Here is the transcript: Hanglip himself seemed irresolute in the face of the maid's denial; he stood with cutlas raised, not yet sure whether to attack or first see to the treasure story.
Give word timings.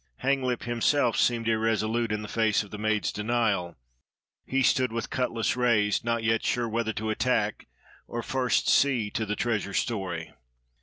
Hanglip 0.23 0.63
himself 0.63 1.15
seemed 1.15 1.47
irresolute 1.47 2.11
in 2.11 2.23
the 2.23 2.27
face 2.27 2.63
of 2.63 2.71
the 2.71 2.79
maid's 2.79 3.11
denial; 3.11 3.77
he 4.47 4.63
stood 4.63 4.91
with 4.91 5.11
cutlas 5.11 5.55
raised, 5.55 6.03
not 6.03 6.23
yet 6.23 6.43
sure 6.43 6.67
whether 6.67 6.91
to 6.93 7.11
attack 7.11 7.67
or 8.07 8.23
first 8.23 8.67
see 8.67 9.11
to 9.11 9.27
the 9.27 9.35
treasure 9.35 9.75
story. 9.75 10.33